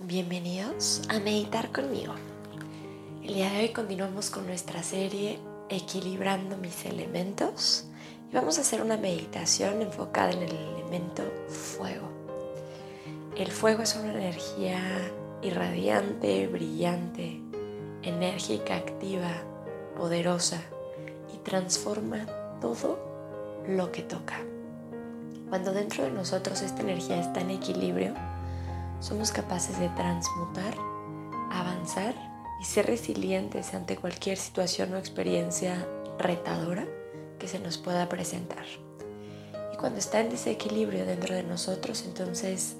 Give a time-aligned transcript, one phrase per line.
[0.00, 2.14] Bienvenidos a meditar conmigo.
[3.20, 7.88] El día de hoy continuamos con nuestra serie Equilibrando mis elementos
[8.30, 12.06] y vamos a hacer una meditación enfocada en el elemento fuego.
[13.36, 14.80] El fuego es una energía
[15.42, 17.42] irradiante, brillante,
[18.02, 19.42] enérgica, activa,
[19.96, 20.62] poderosa
[21.34, 22.24] y transforma
[22.60, 23.00] todo
[23.66, 24.38] lo que toca.
[25.48, 28.14] Cuando dentro de nosotros esta energía está en equilibrio,
[29.00, 30.74] somos capaces de transmutar,
[31.50, 32.14] avanzar
[32.60, 35.86] y ser resilientes ante cualquier situación o experiencia
[36.18, 36.86] retadora
[37.38, 38.64] que se nos pueda presentar.
[39.72, 42.76] Y cuando está en desequilibrio dentro de nosotros, entonces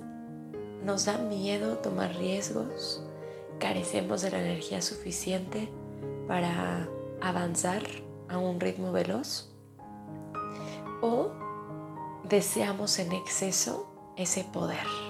[0.85, 3.03] nos da miedo tomar riesgos,
[3.59, 5.69] carecemos de la energía suficiente
[6.27, 6.89] para
[7.21, 7.83] avanzar
[8.29, 9.51] a un ritmo veloz
[11.01, 11.31] o
[12.25, 15.08] deseamos en exceso ese poder.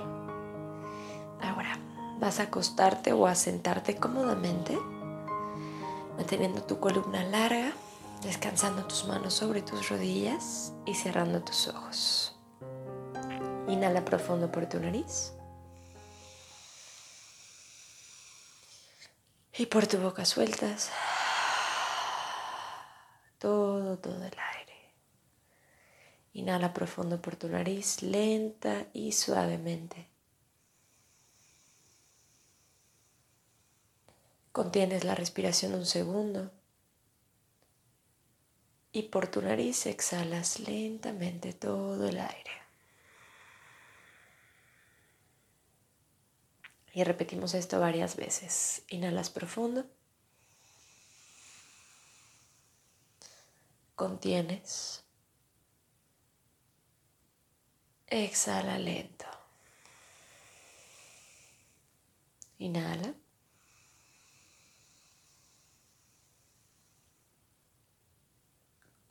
[2.20, 4.76] Vas a acostarte o a sentarte cómodamente,
[6.16, 7.72] manteniendo tu columna larga,
[8.22, 12.36] descansando tus manos sobre tus rodillas y cerrando tus ojos.
[13.68, 15.32] Inhala profundo por tu nariz.
[19.56, 20.90] Y por tu boca sueltas
[23.38, 24.94] todo, todo el aire.
[26.32, 30.08] Inhala profundo por tu nariz, lenta y suavemente.
[34.58, 36.50] Contienes la respiración un segundo
[38.90, 42.50] y por tu nariz exhalas lentamente todo el aire.
[46.92, 48.82] Y repetimos esto varias veces.
[48.88, 49.86] Inhalas profundo.
[53.94, 55.04] Contienes.
[58.08, 59.26] Exhala lento.
[62.58, 63.14] Inhala.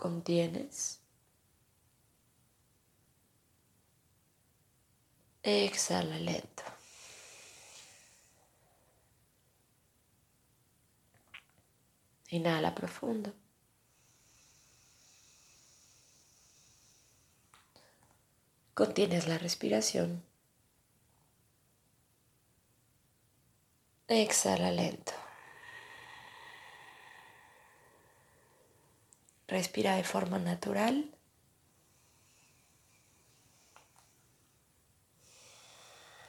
[0.07, 1.01] Contienes.
[5.43, 6.63] Exhala lento.
[12.29, 13.33] Inhala profundo.
[18.73, 20.23] Contienes la respiración.
[24.07, 25.26] Exhala lento.
[29.47, 31.13] Respira de forma natural.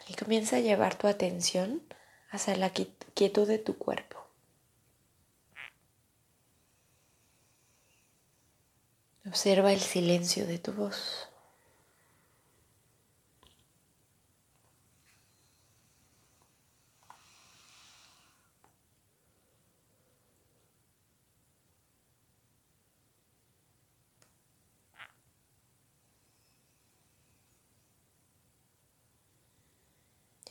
[0.07, 1.83] Y comienza a llevar tu atención
[2.31, 4.19] hacia la quietud de tu cuerpo.
[9.27, 11.29] Observa el silencio de tu voz.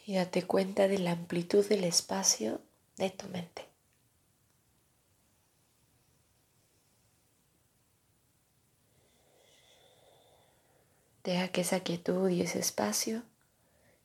[0.07, 2.61] Y date cuenta de la amplitud del espacio
[2.95, 3.65] de tu mente.
[11.25, 13.21] Deja que esa quietud y ese espacio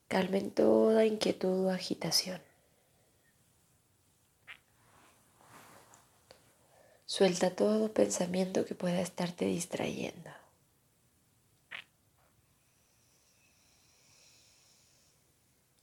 [0.09, 2.43] calmen toda inquietud o agitación.
[7.07, 10.42] Suelta todo pensamiento que pueda estarte distrayendo.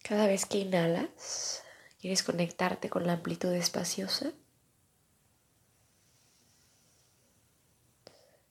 [0.10, 1.62] Cada vez que inhalas,
[2.02, 4.32] quieres conectarte con la amplitud espaciosa.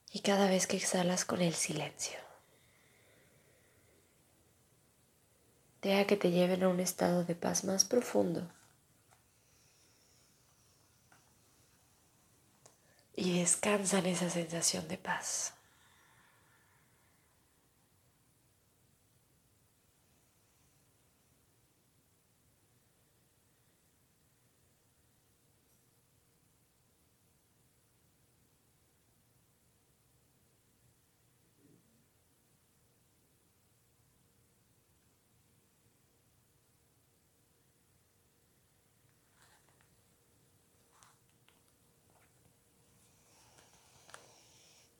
[0.09, 2.17] Y cada vez que exhalas con el silencio.
[5.81, 8.49] Deja que te lleven a un estado de paz más profundo.
[13.17, 15.58] Y descansa en esa sensación de paz.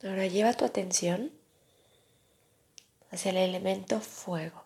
[0.02, 1.30] Ahora lleva tu atención
[3.10, 4.64] hacia el elemento fuego.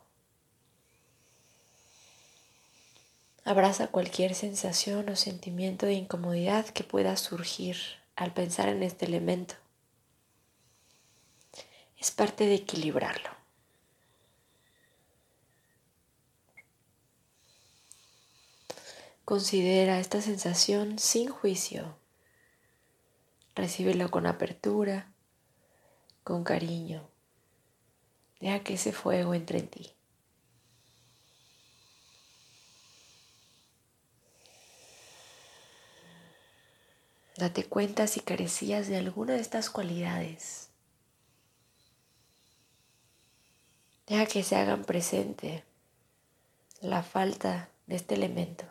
[3.44, 7.76] Abraza cualquier sensación o sentimiento de incomodidad que pueda surgir
[8.16, 9.54] al pensar en este elemento.
[11.98, 13.30] Es parte de equilibrarlo.
[19.24, 21.96] Considera esta sensación sin juicio.
[23.54, 25.13] Recíbelo con apertura,
[26.24, 27.08] con cariño.
[28.40, 29.90] Deja que ese fuego entre en ti.
[37.36, 40.70] Date cuenta si carecías de alguna de estas cualidades.
[44.06, 45.64] Deja que se hagan presente
[46.80, 48.64] la falta de este elemento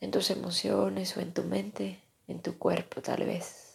[0.00, 3.65] en tus emociones o en tu mente, en tu cuerpo tal vez.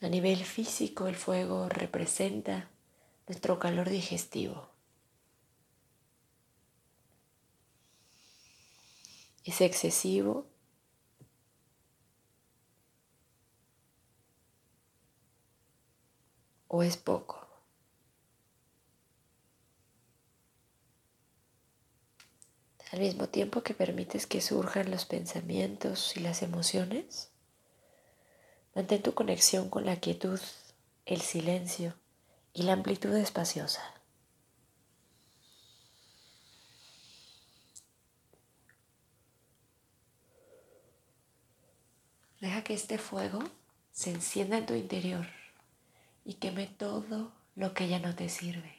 [0.00, 2.70] A nivel físico el fuego representa
[3.26, 4.68] nuestro calor digestivo.
[9.44, 10.46] Es excesivo
[16.68, 17.48] o es poco.
[22.92, 27.30] al mismo tiempo que permites que surjan los pensamientos y las emociones,
[28.78, 30.38] mantén tu conexión con la quietud,
[31.04, 31.94] el silencio
[32.52, 33.82] y la amplitud espaciosa.
[42.40, 43.40] Deja que este fuego
[43.90, 45.26] se encienda en tu interior
[46.24, 48.78] y queme todo lo que ya no te sirve.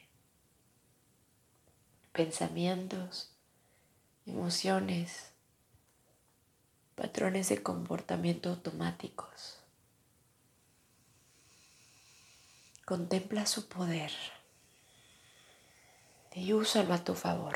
[2.14, 3.34] Pensamientos,
[4.26, 5.34] emociones,
[6.96, 9.59] patrones de comportamiento automáticos.
[12.90, 14.10] Contempla su poder
[16.34, 17.56] y úsalo a tu favor.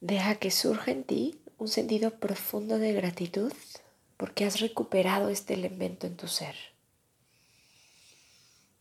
[0.00, 3.52] Deja que surja en ti un sentido profundo de gratitud
[4.16, 6.77] porque has recuperado este elemento en tu ser.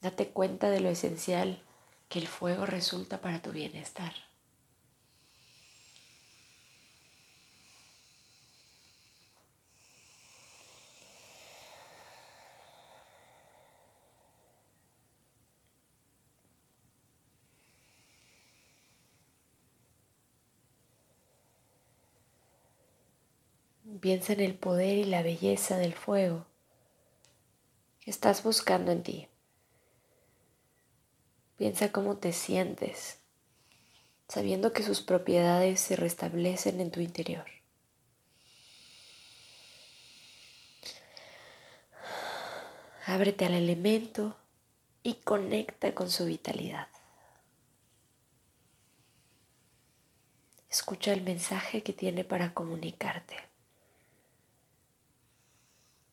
[0.02, 1.62] Date cuenta de lo esencial
[2.10, 4.14] que el fuego resulta para tu bienestar.
[24.00, 26.46] Piensa en el poder y la belleza del fuego
[28.00, 29.28] que estás buscando en ti.
[31.58, 33.18] Piensa cómo te sientes,
[34.28, 37.46] sabiendo que sus propiedades se restablecen en tu interior.
[43.08, 44.38] Ábrete al elemento
[45.02, 46.90] y conecta con su vitalidad.
[50.70, 53.36] Escucha el mensaje que tiene para comunicarte.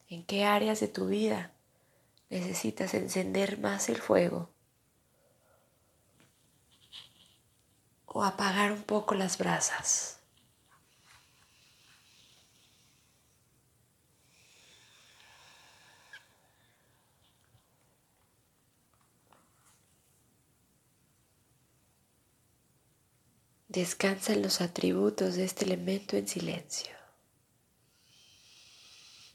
[0.08, 1.50] ¿En qué áreas de tu vida
[2.30, 4.53] necesitas encender más el fuego?
[8.16, 10.20] O apagar un poco las brasas.
[23.66, 26.94] Descansa en los atributos de este elemento en silencio.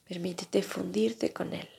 [0.07, 1.78] Permítete fundirte con él.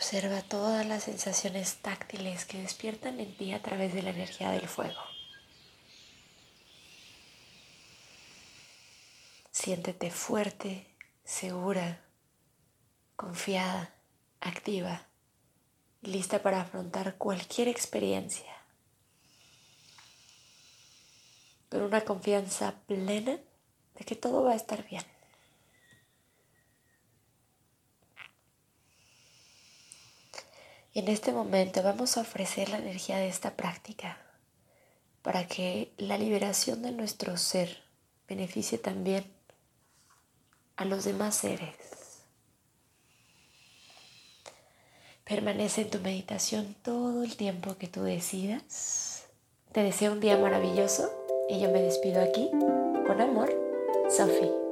[0.00, 4.66] Observa todas las sensaciones táctiles que despiertan en ti a través de la energía del
[4.66, 4.98] fuego.
[9.50, 10.86] Siéntete fuerte,
[11.22, 12.00] segura,
[13.14, 13.92] confiada,
[14.40, 15.06] activa
[16.00, 18.56] lista para afrontar cualquier experiencia.
[21.68, 23.38] Con una confianza plena
[23.98, 25.04] de que todo va a estar bien.
[30.92, 34.18] Y en este momento vamos a ofrecer la energía de esta práctica
[35.22, 37.82] para que la liberación de nuestro ser
[38.28, 39.24] beneficie también
[40.76, 41.74] a los demás seres.
[45.24, 49.26] Permanece en tu meditación todo el tiempo que tú decidas.
[49.72, 51.08] Te deseo un día maravilloso
[51.48, 52.50] y yo me despido aquí.
[53.06, 53.52] Con amor,
[54.08, 54.69] Sophie.